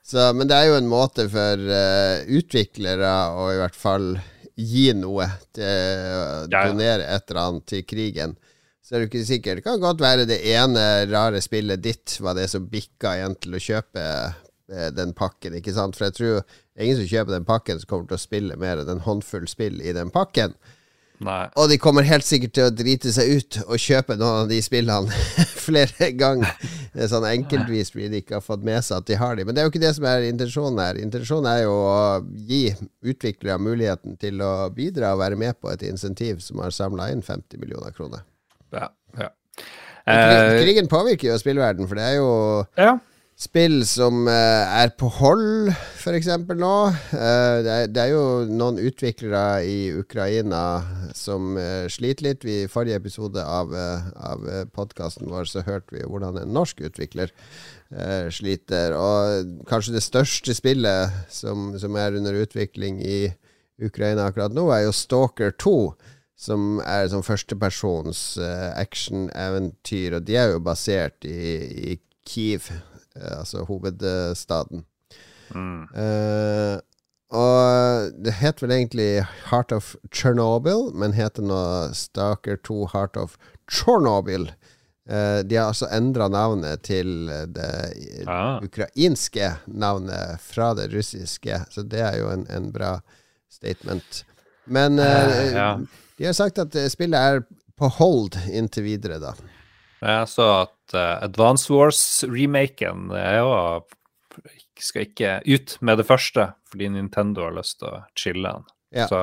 så, 0.00 0.30
men 0.32 0.48
det 0.48 0.56
er 0.56 0.70
jo 0.70 0.78
en 0.78 0.88
måte 0.88 1.28
for 1.28 1.68
uh, 1.68 2.24
utviklere 2.38 3.12
å 3.36 3.50
i 3.52 3.60
hvert 3.60 3.76
fall 3.76 4.12
gi 4.58 4.90
noe, 4.96 5.28
til, 5.54 6.48
donere 6.50 7.04
et 7.06 7.28
eller 7.30 7.42
annet 7.44 7.66
til 7.70 7.84
krigen. 7.86 8.38
Så 8.82 8.96
er 8.96 9.04
du 9.04 9.10
ikke 9.10 9.20
sikker. 9.28 9.58
Det 9.58 9.66
kan 9.66 9.82
godt 9.82 10.00
være 10.00 10.24
det 10.24 10.38
ene 10.48 10.82
rare 11.10 11.42
spillet 11.44 11.82
ditt 11.84 12.14
var 12.24 12.38
det 12.38 12.46
som 12.48 12.64
bikka 12.72 13.18
igjen 13.18 13.34
til 13.36 13.58
å 13.58 13.60
kjøpe 13.60 14.00
eh, 14.00 14.38
den 14.68 15.14
pakken, 15.16 15.54
ikke 15.56 15.72
sant? 15.72 15.96
For 15.96 16.08
jeg 16.08 16.16
tror 16.18 16.42
ingen 16.78 16.98
som 16.98 17.08
kjøper 17.08 17.36
den 17.38 17.46
pakken, 17.48 17.80
som 17.80 17.88
kommer 17.88 18.10
til 18.10 18.18
å 18.18 18.22
spille 18.22 18.58
mer 18.60 18.82
enn 18.82 18.90
en 18.92 19.06
håndfull 19.06 19.48
spill 19.48 19.80
i 19.80 19.94
den 19.96 20.12
pakken. 20.14 20.56
Nei. 21.24 21.48
Og 21.58 21.66
de 21.66 21.78
kommer 21.82 22.06
helt 22.06 22.26
sikkert 22.26 22.52
til 22.54 22.68
å 22.68 22.74
drite 22.74 23.10
seg 23.10 23.30
ut 23.40 23.56
og 23.64 23.80
kjøpe 23.82 24.14
noen 24.14 24.44
av 24.44 24.50
de 24.52 24.58
spillene 24.62 25.22
flere 25.66 26.12
ganger. 26.14 26.52
Sånn 27.10 27.26
enkeltvis 27.26 27.90
fordi 27.90 28.10
de 28.12 28.20
ikke 28.22 28.36
har 28.36 28.44
fått 28.44 28.62
med 28.66 28.84
seg 28.86 29.00
at 29.00 29.08
de 29.10 29.18
har 29.18 29.34
de. 29.34 29.46
Men 29.46 29.56
det 29.56 29.62
er 29.62 29.66
jo 29.66 29.72
ikke 29.72 29.82
det 29.82 29.94
som 29.96 30.06
er 30.10 30.28
intensjonen 30.28 30.78
her. 30.82 31.00
Intensjonen 31.02 31.50
er 31.50 31.64
jo 31.64 31.74
å 31.74 31.98
gi 32.46 32.62
utviklere 33.02 33.58
muligheten 33.62 34.14
til 34.22 34.44
å 34.46 34.52
bidra 34.74 35.16
og 35.16 35.24
være 35.24 35.40
med 35.40 35.58
på 35.58 35.72
et 35.72 35.82
insentiv 35.90 36.38
som 36.44 36.62
har 36.62 36.74
samla 36.74 37.10
inn 37.14 37.24
50 37.26 37.58
millioner 37.58 37.94
kroner. 37.96 38.22
Ja, 38.74 38.92
ja. 39.18 39.32
Krigen 40.08 40.86
påvirker 40.88 41.32
jo 41.32 41.40
spillverden, 41.40 41.88
for 41.90 41.98
det 41.98 42.06
er 42.06 42.14
jo 42.16 42.30
ja 42.78 42.94
spill 43.38 43.84
som 43.86 44.26
uh, 44.26 44.66
er 44.80 44.90
på 44.98 45.06
hold, 45.20 45.70
f.eks. 45.70 46.26
nå. 46.58 46.72
Uh, 47.12 47.58
det, 47.62 47.70
er, 47.70 47.84
det, 47.86 48.02
er, 48.02 48.10
jo 48.10 48.24
noen 48.50 48.80
utviklere 48.82 49.62
i 49.62 49.76
Ukraina 49.94 50.62
som 51.14 51.54
uh, 51.54 51.86
sliter 51.90 52.26
litt. 52.26 52.46
I 52.48 52.66
forrige 52.70 52.98
episode 52.98 53.42
av, 53.44 53.70
av 54.18 54.42
podkasten 54.74 55.30
vår 55.30 55.46
så 55.52 55.62
hørte 55.66 55.94
vi 55.94 56.02
hvordan 56.02 56.40
en 56.42 56.54
norsk 56.56 56.82
utvikler 56.90 57.34
sliter. 58.34 58.92
Og 58.92 59.62
kanskje 59.70 59.94
det 59.94 60.02
største 60.04 60.52
spillet 60.52 61.14
som, 61.32 61.70
som, 61.80 61.94
er 61.96 62.18
under 62.18 62.36
utvikling 62.42 62.98
i 63.00 63.30
Ukraina 63.80 64.26
akkurat 64.28 64.52
nå, 64.52 64.66
er 64.74 64.82
jo 64.84 64.92
Stalker 64.92 65.54
2. 65.56 65.78
Som 66.38 66.82
er 66.84 67.08
sånn 67.10 67.24
førstepersons 67.26 68.20
action-eventyr, 68.78 70.18
og 70.18 70.28
de 70.28 70.36
er 70.38 70.52
jo 70.52 70.60
basert 70.62 71.24
i, 71.26 71.40
i 71.94 71.96
Kiev, 72.28 72.68
Eh, 72.70 72.87
altså 73.38 73.64
hovedstaden. 73.68 74.84
Mm. 75.54 75.82
Uh, 75.94 76.76
og 77.28 78.14
det 78.24 78.38
het 78.40 78.62
vel 78.62 78.72
egentlig 78.72 79.10
Heart 79.50 79.72
of 79.76 79.92
Chernobyl, 80.14 80.88
men 80.96 81.16
heter 81.16 81.44
nå 81.44 81.60
Stalker 81.96 82.56
2 82.64 82.88
Heart 82.94 83.18
of 83.20 83.36
Chernobyl. 83.68 84.48
Uh, 85.08 85.40
de 85.44 85.56
har 85.56 85.70
altså 85.70 85.88
endra 85.92 86.28
navnet 86.32 86.84
til 86.88 87.30
det 87.52 87.68
ah. 88.28 88.60
ukrainske 88.64 89.54
navnet 89.66 90.40
fra 90.44 90.74
det 90.76 90.90
russiske, 90.92 91.62
så 91.72 91.84
det 91.84 92.02
er 92.04 92.18
jo 92.20 92.32
en, 92.32 92.46
en 92.52 92.72
bra 92.72 92.98
statement. 93.52 94.24
Men 94.64 95.00
uh, 95.00 95.52
ja. 95.52 95.70
de 96.18 96.28
har 96.28 96.36
sagt 96.36 96.60
at 96.60 96.76
spillet 96.92 97.16
er 97.18 97.44
på 97.78 97.88
hold 98.00 98.36
inntil 98.50 98.88
videre, 98.88 99.20
da. 99.22 99.36
Jeg 100.02 100.28
så 100.30 100.48
at 100.62 100.96
uh, 100.96 101.16
Advance 101.26 101.72
Wars-remaken 101.72 103.08
jo 103.12 103.48
skal 104.78 105.08
ikke 105.08 105.38
ut 105.48 105.74
med 105.82 105.98
det 105.98 106.06
første, 106.06 106.52
fordi 106.70 106.90
Nintendo 106.94 107.48
har 107.48 107.56
lyst 107.56 107.80
til 107.80 107.90
å 107.90 108.02
chille 108.18 108.52
den. 108.54 108.68
Ja. 108.94 109.08
Så 109.10 109.20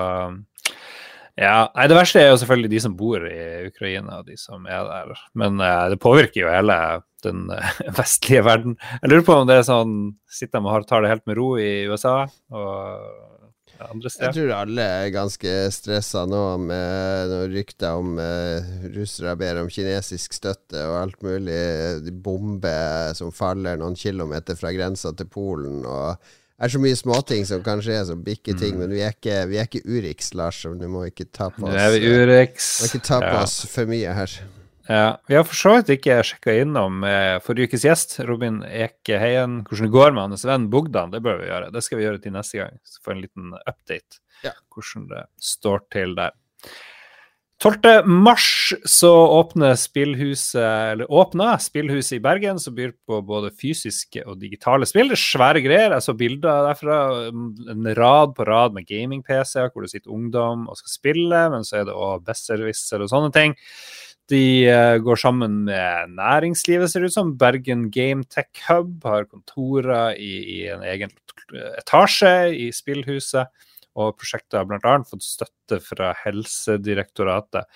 ja. 1.36 1.56
Nei, 1.76 1.88
det 1.92 1.98
verste 1.98 2.22
er 2.22 2.30
jo 2.32 2.40
selvfølgelig 2.42 2.72
de 2.72 2.82
som 2.86 2.96
bor 3.00 3.24
i 3.28 3.68
Ukraina, 3.68 4.22
og 4.22 4.30
de 4.30 4.38
som 4.40 4.66
er 4.72 4.86
der. 4.88 5.24
Men 5.38 5.60
uh, 5.62 5.88
det 5.92 6.00
påvirker 6.04 6.46
jo 6.46 6.52
hele 6.52 6.78
den 7.26 7.48
uh, 7.52 7.80
vestlige 8.00 8.46
verden. 8.48 8.78
Jeg 9.02 9.12
lurer 9.12 9.26
på 9.28 9.40
om 9.42 9.50
det 9.50 9.60
er 9.60 9.68
sånn 9.68 9.96
Sitter 10.32 10.64
de 10.64 10.72
og 10.72 10.88
tar 10.90 11.04
det 11.04 11.14
helt 11.14 11.26
med 11.30 11.40
ro 11.40 11.54
i 11.62 11.86
USA? 11.92 12.26
og 12.52 13.35
Jeg 13.80 14.12
steder. 14.12 14.32
tror 14.38 14.54
alle 14.56 14.82
er 14.82 15.10
ganske 15.14 15.54
stressa 15.76 16.24
nå 16.30 16.44
med 16.64 17.30
noen 17.32 17.52
rykter 17.54 18.00
om 18.00 18.16
uh, 18.22 18.72
russere 18.96 19.36
ber 19.40 19.60
om 19.64 19.70
kinesisk 19.72 20.34
støtte 20.38 20.80
og 20.88 20.96
alt 21.02 21.22
mulig. 21.26 21.60
De 22.06 22.12
Bomber 22.12 23.14
som 23.18 23.34
faller 23.36 23.78
noen 23.82 23.96
kilometer 24.00 24.56
fra 24.60 24.72
grensa 24.76 25.12
til 25.18 25.28
Polen. 25.28 25.84
Og 25.86 26.16
det 26.56 26.70
er 26.70 26.72
så 26.72 26.80
mye 26.80 26.96
småting 26.96 27.44
som 27.46 27.64
kan 27.66 27.82
skje 27.84 27.98
som 28.08 28.22
bikker 28.24 28.56
ting, 28.56 28.78
men 28.80 28.94
vi 28.96 29.02
er 29.04 29.12
ikke, 29.12 29.42
vi 29.52 29.58
er 29.60 29.68
ikke 29.68 29.84
Urix, 29.92 30.32
Lars, 30.40 30.62
så 30.64 30.72
du 30.80 30.88
må 30.88 31.04
ikke 31.10 31.28
ta 31.36 31.50
på 31.52 31.68
oss, 31.68 31.76
er 31.76 31.92
vi 31.92 32.06
eh, 32.08 33.02
ta 33.04 33.20
på 33.20 33.34
Ja. 33.34 33.42
oss 33.44 33.58
for 33.68 33.92
mye 33.92 34.14
her. 34.16 34.38
Ja, 34.88 35.18
vi 35.28 35.34
har 35.36 35.46
for 35.48 35.58
så 35.58 35.72
vidt 35.80 35.90
ikke 35.96 36.20
sjekka 36.28 36.54
innom 36.62 37.00
eh, 37.10 37.40
forrige 37.42 37.72
ukes 37.72 37.86
gjest, 37.88 38.20
Robin 38.28 38.60
Eke 38.70 39.18
Heien. 39.18 39.64
Hvordan 39.66 39.88
det 39.88 39.96
går 39.96 40.12
med 40.14 40.28
hans 40.30 40.46
venn 40.46 40.68
Bogdan, 40.74 41.10
det 41.14 41.24
bør 41.26 41.40
vi 41.42 41.48
gjøre. 41.50 41.72
Det 41.74 41.82
skal 41.82 41.98
vi 41.98 42.06
gjøre 42.06 42.22
til 42.22 42.36
neste 42.36 42.60
gang. 42.62 42.76
Så 42.86 43.02
få 43.06 43.16
en 43.16 43.24
liten 43.26 43.56
update 43.66 44.22
Ja. 44.46 44.52
hvordan 44.76 45.08
det 45.10 45.24
står 45.42 45.82
til 45.96 46.14
der. 46.20 46.36
12. 47.64 48.04
mars 48.06 48.74
så 48.86 49.10
åpner 49.32 49.78
spillhuset, 49.80 50.60
eller 50.92 51.08
åpna 51.10 51.54
spillhuset 51.58 52.18
i 52.18 52.20
Bergen, 52.22 52.60
som 52.60 52.76
byr 52.76 52.92
på 53.08 53.22
både 53.26 53.50
fysiske 53.56 54.26
og 54.28 54.38
digitale 54.42 54.86
spill. 54.86 55.08
Det 55.10 55.16
er 55.16 55.24
svære 55.24 55.62
greier. 55.64 55.96
Jeg 55.96 56.04
så 56.04 56.14
bilder 56.20 56.68
derfra. 56.68 56.98
En 57.72 57.88
rad 57.96 58.36
på 58.36 58.46
rad 58.46 58.76
med 58.76 58.86
gaming-PC-er 58.86 59.72
hvor 59.72 59.82
det 59.88 59.94
sitter 59.96 60.12
ungdom 60.14 60.68
og 60.70 60.78
skal 60.78 60.94
spille, 60.94 61.46
men 61.56 61.64
så 61.66 61.80
er 61.80 61.88
det 61.88 61.96
òg 61.96 62.26
besserwisser 62.28 63.02
og 63.02 63.10
sånne 63.10 63.32
ting. 63.34 63.56
De 64.32 64.66
eh, 64.66 64.98
går 65.06 65.20
sammen 65.22 65.60
med 65.68 66.16
næringslivet, 66.18 66.90
ser 66.90 67.04
det 67.04 67.12
ut 67.12 67.18
som. 67.18 67.36
Bergen 67.38 67.90
Game 67.94 68.26
Tech 68.26 68.64
Hub 68.70 69.06
har 69.06 69.28
kontorer 69.30 70.18
i, 70.18 70.34
i 70.58 70.60
en 70.74 70.86
egen 70.86 71.14
etasje 71.78 72.34
i 72.56 72.72
spillhuset. 72.74 73.52
Og 73.96 74.18
prosjektet 74.20 74.58
har 74.60 74.66
bl.a. 74.68 74.96
fått 75.08 75.24
støtte 75.24 75.78
fra 75.80 76.10
Helsedirektoratet. 76.26 77.70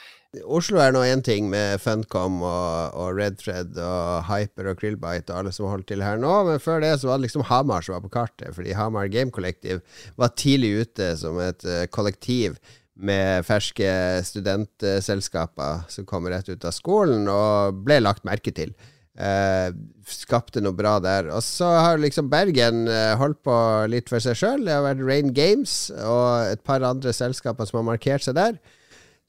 Oslo 0.45 0.77
er 0.77 0.91
nå 0.93 1.01
én 1.07 1.23
ting 1.25 1.47
med 1.49 1.79
Funcom 1.81 2.43
og, 2.45 2.97
og 3.01 3.15
Redfred 3.17 3.79
og 3.81 4.27
Hyper 4.27 4.67
og 4.69 4.81
Krillbite 4.81 5.33
og 5.33 5.39
alle 5.39 5.53
som 5.55 5.65
holder 5.71 5.87
til 5.89 6.03
her 6.05 6.19
nå, 6.21 6.33
men 6.45 6.61
før 6.61 6.83
det 6.83 6.91
så 7.01 7.09
var 7.09 7.17
det 7.17 7.29
liksom 7.29 7.47
Hamar 7.49 7.85
som 7.85 7.95
var 7.95 8.03
på 8.03 8.11
kartet, 8.13 8.51
fordi 8.53 8.75
Hamar 8.77 9.09
Game 9.09 9.33
Collective 9.33 9.79
var 10.21 10.35
tidlig 10.37 10.83
ute 10.83 11.09
som 11.17 11.39
et 11.41 11.65
eh, 11.65 11.87
kollektiv 11.89 12.59
med 12.99 13.45
ferske 13.47 13.89
studentselskaper 14.27 15.85
som 15.91 16.07
kommer 16.07 16.35
rett 16.35 16.49
ut 16.51 16.65
av 16.67 16.75
skolen, 16.75 17.27
og 17.31 17.83
ble 17.85 18.01
lagt 18.03 18.27
merke 18.27 18.51
til. 18.55 18.73
Eh, 19.19 19.69
skapte 20.07 20.61
noe 20.63 20.75
bra 20.75 20.95
der. 21.03 21.27
Og 21.35 21.43
så 21.43 21.67
har 21.67 21.99
liksom 21.99 22.29
Bergen 22.31 22.85
eh, 22.87 23.15
holdt 23.19 23.41
på 23.43 23.55
litt 23.91 24.11
for 24.11 24.23
seg 24.23 24.37
sjøl. 24.39 24.63
Det 24.67 24.75
har 24.75 24.85
vært 24.85 25.03
Rain 25.03 25.33
Games 25.35 25.89
og 25.97 26.53
et 26.53 26.63
par 26.63 26.85
andre 26.87 27.11
selskaper 27.15 27.67
som 27.67 27.81
har 27.81 27.89
markert 27.93 28.23
seg 28.23 28.37
der. 28.39 28.59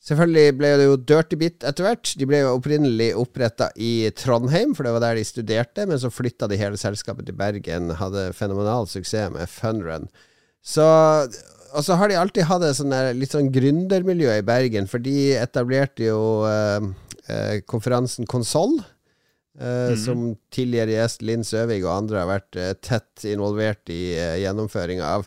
Selvfølgelig 0.00 0.54
ble 0.56 0.68
det 0.80 0.86
jo 0.86 0.96
Dirty 1.10 1.36
Bit 1.36 1.66
etter 1.68 1.84
hvert. 1.84 2.14
De 2.16 2.28
ble 2.28 2.38
jo 2.40 2.54
opprinnelig 2.54 3.10
oppretta 3.20 3.68
i 3.76 4.08
Trondheim, 4.16 4.72
for 4.76 4.86
det 4.86 4.94
var 4.94 5.04
der 5.04 5.18
de 5.18 5.26
studerte, 5.28 5.84
men 5.90 6.00
så 6.00 6.08
flytta 6.08 6.48
de 6.48 6.56
hele 6.60 6.80
selskapet 6.80 7.28
til 7.28 7.36
Bergen. 7.36 7.90
Hadde 7.98 8.30
fenomenal 8.36 8.88
suksess 8.88 9.34
med 9.34 9.50
Funrun. 9.52 10.08
Så 10.64 10.86
og 11.74 11.84
så 11.86 11.96
har 11.98 12.10
de 12.10 12.18
alltid 12.18 12.48
hatt 12.48 12.64
et 12.66 12.78
sånn 12.78 12.94
litt 13.18 13.34
sånn 13.34 13.50
gründermiljø 13.54 14.38
i 14.40 14.46
Bergen, 14.46 14.88
for 14.90 15.02
de 15.02 15.32
etablerte 15.38 16.08
jo 16.08 16.20
eh, 16.48 16.88
eh, 17.30 17.56
konferansen 17.68 18.28
Konsoll. 18.30 18.80
Eh, 19.60 19.92
Som 19.98 20.36
tidligere 20.54 20.94
gjest 20.94 21.24
Linn 21.26 21.44
Søvig 21.44 21.82
og 21.84 21.92
andre 21.96 22.22
har 22.22 22.30
vært 22.30 22.56
eh, 22.56 22.72
tett 22.80 23.26
involvert 23.28 23.90
i 23.92 24.14
eh, 24.16 24.38
gjennomføringa 24.44 25.14
av. 25.18 25.26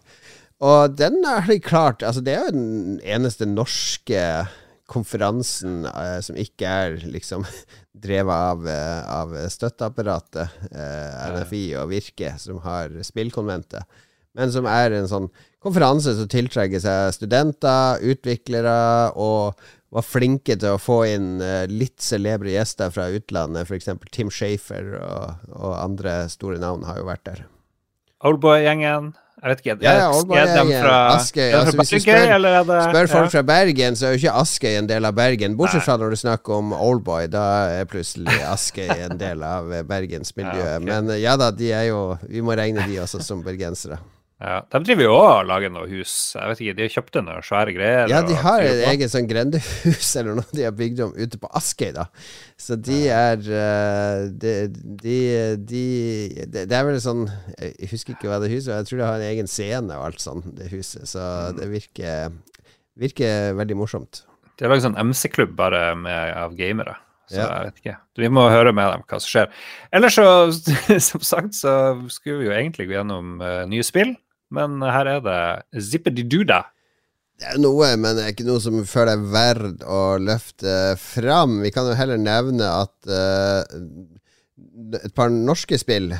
Og 0.63 0.95
den 0.95 1.19
har 1.27 1.43
de 1.49 1.57
klart 1.59 2.05
Altså, 2.07 2.21
det 2.23 2.37
er 2.37 2.45
jo 2.47 2.53
den 2.55 2.99
eneste 3.03 3.47
norske 3.49 4.21
konferansen 4.93 5.83
eh, 5.89 6.19
som 6.23 6.37
ikke 6.39 6.69
er 6.69 6.97
liksom 7.09 7.45
drevet 8.05 8.33
av, 8.33 8.67
eh, 8.67 9.01
av 9.11 9.35
støtteapparatet, 9.51 10.57
eh, 10.71 11.21
NFI 11.35 11.63
og 11.81 11.91
Virke, 11.91 12.33
som 12.41 12.59
har 12.65 12.95
spillkonventet. 13.05 13.87
Men 14.33 14.51
som 14.53 14.65
er 14.69 14.95
en 14.97 15.09
sånn 15.09 15.27
konferanse 15.63 16.15
som 16.17 16.29
tiltrekker 16.31 16.81
seg 16.83 17.15
studenter, 17.15 18.03
utviklere, 18.13 18.75
og 19.15 19.57
var 19.93 20.05
flinke 20.05 20.55
til 20.57 20.73
å 20.73 20.81
få 20.81 21.03
inn 21.11 21.41
eh, 21.43 21.65
litt 21.69 22.01
celebre 22.01 22.53
gjester 22.55 22.93
fra 22.93 23.09
utlandet. 23.13 23.67
F.eks. 23.69 23.91
Tim 24.13 24.31
Shafer 24.33 24.95
og, 24.99 25.49
og 25.53 25.75
andre 25.77 26.23
store 26.33 26.61
navn 26.61 26.85
har 26.87 27.01
jo 27.01 27.09
vært 27.09 27.27
der. 27.29 27.43
Oldboy-gjengen. 28.23 29.11
Jeg 29.43 29.51
vet 29.51 29.61
ikke, 29.61 29.73
Ja, 29.83 29.93
er- 30.07 30.15
Oldboy-gjengen, 30.15 30.77
fra, 30.79 30.97
Askøy, 31.17 31.41
er 31.49 31.57
altså 31.57 31.75
fra 31.75 31.83
du 31.83 31.99
spør- 31.99 32.33
eller 32.37 32.53
er 32.61 32.63
det 32.69 32.77
Spør 32.85 33.09
folk 33.11 33.25
ja. 33.25 33.31
fra 33.33 33.41
Bergen, 33.43 33.97
så 33.99 34.05
er 34.07 34.13
jo 34.13 34.21
ikke 34.21 34.35
Askøy 34.39 34.77
en 34.77 34.87
del 34.87 35.05
av 35.09 35.17
Bergen. 35.17 35.57
Bortsett 35.59 35.83
fra 35.83 35.97
når 35.99 36.15
du 36.15 36.19
snakker 36.21 36.55
om 36.61 36.71
Oldboy. 36.77 37.27
Da 37.33 37.43
er 37.81 37.89
plutselig 37.91 38.37
Askøy 38.47 38.87
en 38.93 39.17
del 39.19 39.43
av 39.43 39.67
Bergens 39.67 40.31
bergensmiljøet. 40.33 40.63
Ja, 40.63 40.77
okay. 40.79 40.87
Men 40.87 41.11
eh, 41.11 41.21
ja 41.25 41.35
da, 41.37 41.51
de 41.51 41.71
er 41.75 41.89
jo 41.89 42.17
Vi 42.29 42.41
må 42.41 42.55
regne 42.55 42.87
de 42.87 43.01
også 43.03 43.19
som 43.21 43.43
bergensere. 43.43 43.99
Ja, 44.43 44.57
de 44.73 44.79
driver 44.83 45.05
jo 45.05 45.13
og 45.15 45.45
lager 45.47 45.71
noe 45.71 45.87
hus. 45.87 46.11
Jeg 46.35 46.49
vet 46.51 46.59
ikke, 46.65 46.73
De 46.75 46.83
har 46.83 46.91
kjøpt 46.97 47.15
noen 47.21 47.43
svære 47.47 47.73
greier. 47.77 48.09
Ja, 48.11 48.19
de 48.27 48.35
har 48.41 48.59
et 48.67 48.81
eget 48.89 49.13
sånn 49.13 49.27
grendehus 49.29 50.09
eller 50.19 50.35
noe 50.41 50.49
de 50.51 50.65
har 50.67 50.73
bygd 50.75 50.99
om 51.05 51.13
ute 51.15 51.39
på 51.39 51.47
Askøy, 51.55 51.93
da. 51.95 52.09
Så 52.59 52.75
de 52.75 52.97
er 53.07 53.39
eh, 53.39 54.25
de, 54.43 54.53
de, 54.99 55.15
de, 55.63 55.85
det 56.51 56.65
er 56.75 56.83
vel 56.89 56.99
sånn 57.03 57.23
Jeg 57.55 57.89
husker 57.93 58.17
ikke 58.17 58.27
hva 58.33 58.41
det 58.43 58.51
huset 58.51 58.73
er. 58.73 58.81
Jeg 58.83 58.89
tror 58.91 58.99
det 59.03 59.07
har 59.07 59.21
en 59.23 59.29
egen 59.31 59.47
scene 59.51 59.95
og 59.95 60.09
alt 60.09 60.19
sånn, 60.23 60.43
det 60.59 60.67
huset. 60.75 61.07
Så 61.07 61.23
Mm. 61.23 61.55
det 61.61 61.69
virker, 61.71 62.35
virker 62.99 63.53
veldig 63.57 63.75
morsomt. 63.79 64.23
De 64.59 64.65
har 64.65 64.73
laget 64.73 64.85
sånn 64.85 64.99
MC-klubb 64.99 65.55
bare 65.57 65.95
med, 65.97 66.33
av 66.37 66.53
gamere. 66.59 66.97
Så 67.31 67.39
Ja. 67.39 67.47
jeg 67.63 67.69
vet 67.71 67.79
ikke. 67.81 67.95
Vi 68.19 68.27
må 68.29 68.43
høre 68.51 68.73
med 68.75 68.91
dem 68.91 69.03
hva 69.07 69.19
som 69.23 69.29
skjer. 69.31 69.47
Ellers 69.95 70.19
så, 70.19 70.27
som 71.09 71.23
sagt, 71.23 71.55
så 71.55 71.73
skulle 72.11 72.41
vi 72.43 72.49
jo 72.51 72.53
egentlig 72.57 72.89
gå 72.91 72.97
gjennom 72.99 73.39
uh, 73.41 73.63
nye 73.71 73.83
spill. 73.87 74.13
Men 74.53 74.77
her 74.85 75.09
er 75.15 75.25
det 75.25 75.41
Zippedy-Duda. 75.89 76.61
Det 77.41 77.49
er 77.49 77.61
noe, 77.61 77.87
men 77.97 78.15
det 78.15 78.23
er 78.23 78.33
ikke 78.35 78.45
noe 78.45 78.61
som 78.61 78.75
føler 78.87 79.17
er 79.17 79.23
verdt 79.33 79.85
å 79.89 80.01
løfte 80.21 80.75
fram. 81.01 81.57
Vi 81.63 81.71
kan 81.73 81.89
jo 81.89 81.97
heller 81.97 82.21
nevne 82.21 82.69
at 82.69 83.09
eh, 83.09 83.79
et 84.97 85.13
par 85.15 85.31
norske 85.33 85.77
spill 85.79 86.11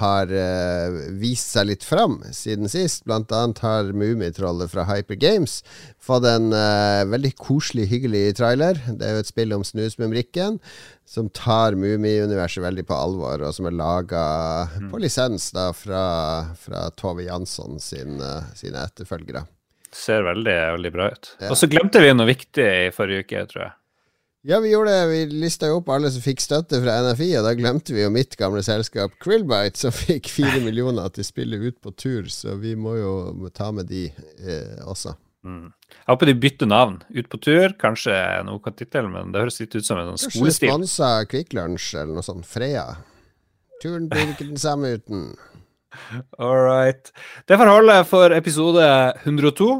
har 0.00 0.30
uh, 0.32 0.98
vist 1.20 1.52
seg 1.54 1.68
litt 1.70 1.84
fram 1.86 2.18
siden 2.34 2.70
sist. 2.70 3.04
Blant 3.08 3.32
annet 3.34 3.62
har 3.64 3.92
Mummitrollet 3.96 4.72
fra 4.72 4.86
Hyper 4.88 5.18
Games 5.20 5.60
fått 6.02 6.26
en 6.28 6.50
uh, 6.54 7.06
veldig 7.10 7.32
koselig, 7.40 7.88
hyggelig 7.92 8.36
trailer. 8.40 8.80
Det 8.88 9.06
er 9.06 9.16
jo 9.16 9.24
et 9.24 9.30
spill 9.30 9.54
om 9.56 9.66
Snusmumrikken 9.66 10.60
som 11.10 11.30
tar 11.34 11.78
Mummiuniverset 11.78 12.62
veldig 12.62 12.86
på 12.86 12.98
alvor, 12.98 13.42
og 13.42 13.54
som 13.56 13.66
er 13.66 13.78
laga 13.78 14.24
på 14.92 15.00
lisens 15.02 15.50
da 15.56 15.70
fra, 15.74 16.04
fra 16.60 16.86
Tove 16.98 17.26
Jansson 17.26 17.80
sin, 17.82 18.20
uh, 18.22 18.46
sine 18.58 18.86
etterfølgere. 18.86 19.46
Ser 19.90 20.22
veldig, 20.22 20.58
veldig 20.76 20.94
bra 20.94 21.10
ut. 21.10 21.34
Ja. 21.40 21.50
Og 21.50 21.58
så 21.58 21.66
glemte 21.70 22.02
vi 22.02 22.14
noe 22.14 22.28
viktig 22.30 22.66
i 22.86 22.90
forrige 22.94 23.26
uke, 23.26 23.42
tror 23.50 23.64
jeg. 23.64 23.76
Ja, 24.42 24.60
vi 24.60 24.70
gjorde 24.72 24.90
det. 24.90 25.08
Vi 25.10 25.40
lista 25.42 25.68
jo 25.68 25.82
opp 25.82 25.90
alle 25.92 26.08
som 26.12 26.22
fikk 26.24 26.40
støtte 26.40 26.78
fra 26.80 26.96
NFI, 27.04 27.28
og 27.36 27.44
da 27.44 27.52
glemte 27.58 27.92
vi 27.92 28.06
jo 28.06 28.12
mitt 28.12 28.38
gamle 28.40 28.62
selskap 28.64 29.12
Krillbite, 29.20 29.76
som 29.82 29.92
fikk 29.92 30.30
fire 30.32 30.62
millioner 30.66 31.12
til 31.12 31.26
spillet 31.28 31.66
ut 31.66 31.80
på 31.84 31.92
tur, 31.92 32.30
så 32.32 32.56
vi 32.60 32.72
må 32.72 32.96
jo 32.96 33.50
ta 33.56 33.68
med 33.76 33.90
de 33.90 34.06
eh, 34.08 34.80
også. 34.88 35.12
Mm. 35.44 35.68
Jeg 35.92 36.08
håper 36.08 36.30
de 36.30 36.36
bytter 36.40 36.70
navn. 36.72 36.96
Ut 37.12 37.28
på 37.32 37.40
tur, 37.44 37.76
kanskje 37.80 38.16
en 38.16 38.48
OK 38.52 38.72
tittel, 38.76 39.12
men 39.12 39.32
det 39.32 39.44
høres 39.44 39.60
litt 39.60 39.76
ut 39.76 39.84
som 39.84 40.00
en 40.00 40.14
sånn 40.14 40.32
Kanskje 40.32 40.56
sponsa 40.56 41.12
Kvikk 41.28 41.54
Lunsj 41.56 41.92
eller 42.00 42.16
noe 42.16 42.24
sånt. 42.24 42.48
Freya. 42.48 42.86
Turen 43.84 44.08
blir 44.08 44.32
ikke 44.32 44.48
den 44.48 44.60
samme 44.60 44.96
uten. 44.96 45.30
All 46.40 46.64
right. 46.64 47.12
Det 47.48 47.60
får 47.60 47.72
holde 47.72 48.00
for 48.08 48.36
episode 48.36 48.88
102. 49.24 49.70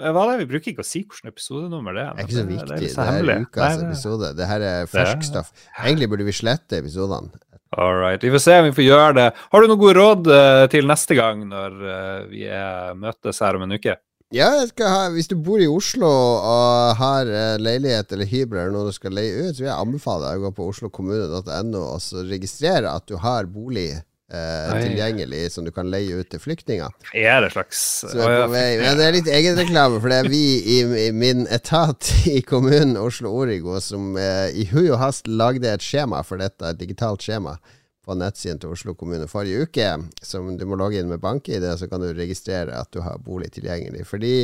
Eh, 0.00 0.12
Hva 0.16 0.24
er 0.24 0.30
det? 0.32 0.46
Vi 0.46 0.50
bruker 0.54 0.72
ikke 0.72 0.84
å 0.84 0.88
si 0.88 1.02
hvilken 1.04 1.30
episodenummer 1.32 1.94
det 1.94 2.02
er. 2.06 2.14
Det 2.16 2.22
er 2.24 2.28
ikke 2.28 2.38
så 2.40 2.48
viktig. 2.48 2.80
Det 2.80 2.90
så 2.94 3.02
er 3.04 3.10
hemmelig. 3.12 3.36
ukas 3.46 3.62
Nei, 3.62 3.76
det- 3.76 3.88
episode. 3.90 4.32
Det 4.36 4.46
her 4.50 4.60
er 4.60 4.80
Det 4.86 4.90
fersk 4.94 5.16
er- 5.18 5.28
stoff. 5.30 5.52
Egentlig 5.84 6.08
burde 6.10 6.24
vi 6.24 6.32
slette 6.32 6.78
episodene. 6.82 7.30
All 7.78 7.94
right. 8.00 8.20
Vi 8.20 8.30
får 8.30 8.40
se 8.42 8.58
om 8.58 8.64
vi 8.64 8.72
får 8.82 8.86
gjøre 8.88 9.14
det. 9.14 9.32
Har 9.52 9.60
du 9.60 9.66
noen 9.68 9.78
gode 9.78 9.94
råd 10.00 10.26
eh, 10.34 10.66
til 10.66 10.86
neste 10.90 11.14
gang 11.14 11.44
når 11.48 11.76
eh, 11.86 12.26
vi 12.32 12.44
er, 12.48 12.94
møtes 12.98 13.38
her 13.38 13.54
om 13.54 13.62
en 13.62 13.72
uke? 13.78 13.94
Ja, 14.32 14.48
ha, 14.78 15.08
Hvis 15.10 15.26
du 15.28 15.34
bor 15.36 15.58
i 15.58 15.66
Oslo 15.66 16.06
og 16.06 16.96
har 16.96 17.24
leilighet 17.58 18.12
eller 18.12 18.26
hybel 18.30 18.58
eller 18.58 18.70
noe 18.70 18.86
du 18.86 18.92
skal 18.92 19.10
leie 19.10 19.48
ut, 19.48 19.54
så 19.56 19.62
vil 19.64 19.70
jeg 19.70 19.78
anbefale 19.86 20.28
deg 20.30 20.38
å 20.38 20.44
gå 20.50 20.54
på 20.54 20.68
oslokommune.no 20.70 21.80
og 21.94 22.28
registrere 22.30 22.86
at 22.94 23.06
du 23.10 23.16
har 23.18 23.44
bolig 23.50 24.02
eh, 24.30 24.70
Oi. 24.74 24.82
tilgjengelig 24.86 25.42
som 25.54 25.66
du 25.66 25.72
kan 25.74 25.90
leie 25.92 26.20
ut 26.22 26.30
til 26.32 26.42
flyktninger. 26.42 26.94
Er 27.14 27.42
det 27.44 27.52
slags 27.54 27.82
er 28.14 28.46
vei. 28.52 28.78
Men 28.80 28.98
det 29.00 29.08
er 29.08 29.18
litt 29.18 29.32
egenreklame, 29.40 30.00
for 30.00 30.12
det 30.12 30.22
er 30.24 30.30
vi 30.32 30.44
i, 30.78 30.78
i 31.06 31.10
min 31.12 31.46
etat 31.50 32.12
i 32.36 32.40
kommunen 32.46 32.96
Oslo 33.00 33.34
Origo 33.42 33.80
som 33.84 34.14
uh, 34.18 34.48
i 34.50 34.68
hui 34.72 34.86
og 34.88 35.00
hast 35.02 35.28
lagde 35.28 35.68
et 35.70 35.84
skjema 35.84 36.24
for 36.26 36.42
dette, 36.42 36.64
et 36.64 36.80
digitalt 36.80 37.26
skjema, 37.26 37.58
på 37.60 37.78
på 38.10 38.16
nettsiden 38.18 38.60
til 38.60 38.74
Oslo 38.74 38.94
kommune 38.98 39.28
forrige 39.30 39.66
uke, 39.66 39.88
som 40.24 40.54
du 40.58 40.64
må 40.68 40.78
logge 40.80 41.00
inn 41.00 41.10
med 41.10 41.22
bank-ID, 41.22 41.66
så 41.78 41.88
kan 41.90 42.02
du 42.02 42.10
registrere 42.16 42.74
at 42.80 42.90
du 42.94 43.02
har 43.04 43.20
bolig 43.22 43.52
tilgjengelig. 43.54 44.06
Fordi 44.08 44.34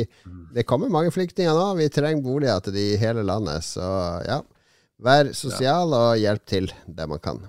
det 0.55 0.67
kommer 0.69 0.93
mange 0.93 1.11
flyktninger 1.11 1.57
nå. 1.57 1.67
Vi 1.81 1.89
trenger 1.93 2.23
boliger 2.23 2.63
til 2.63 2.77
de 2.77 2.85
i 2.93 2.99
hele 3.01 3.25
landet. 3.27 3.65
Så 3.67 3.87
ja, 4.27 4.41
vær 5.03 5.33
sosial 5.35 5.95
og 5.97 6.21
hjelp 6.21 6.45
til 6.47 6.71
det 6.87 7.09
man 7.11 7.23
kan. 7.23 7.41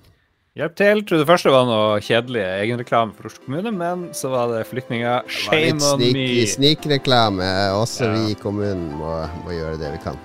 Hjelp 0.58 0.74
til. 0.74 1.00
Tror 1.06 1.20
det 1.22 1.28
første 1.28 1.52
var 1.54 1.66
noe 1.68 2.00
kjedelig 2.02 2.40
egenreklame 2.42 3.14
for 3.14 3.28
Oslo 3.30 3.44
kommune, 3.44 3.70
men 3.70 4.08
så 4.16 4.30
var 4.32 4.48
det 4.50 4.64
flyktninger. 4.66 5.28
Shame 5.30 5.76
on 5.78 6.00
snik, 6.02 6.16
me. 6.16 6.46
Snikreklame. 6.50 7.50
Også 7.78 8.08
Ja. 8.08 8.12
vi 8.16 8.32
i 8.32 8.38
kommunen 8.40 8.88
må, 8.98 9.12
må 9.44 9.54
gjøre 9.54 9.78
det 9.78 9.92
vi 9.94 10.00
kan. 10.02 10.18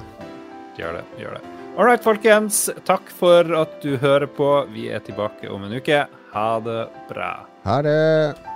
Gjør 0.77 0.97
det. 0.97 1.03
gjør 1.21 1.37
det. 1.37 1.43
All 1.77 1.85
right, 1.85 2.01
folkens. 2.03 2.69
Takk 2.85 3.09
for 3.13 3.45
at 3.61 3.77
du 3.81 3.95
hører 3.97 4.25
på. 4.25 4.49
Vi 4.73 4.89
er 4.89 4.99
tilbake 5.05 5.49
om 5.53 5.63
en 5.65 5.73
uke. 5.77 6.07
Ha 6.33 6.59
det 6.65 6.79
bra. 7.09 7.45
Ha 7.65 7.81
det! 7.85 8.52